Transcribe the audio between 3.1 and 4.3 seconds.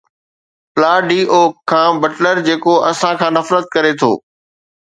کان نفرت ڪري ٿو